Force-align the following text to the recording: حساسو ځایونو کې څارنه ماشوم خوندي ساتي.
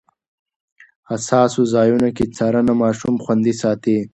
حساسو 1.09 1.61
ځایونو 1.73 2.09
کې 2.15 2.25
څارنه 2.37 2.73
ماشوم 2.83 3.15
خوندي 3.23 3.53
ساتي. 3.61 3.97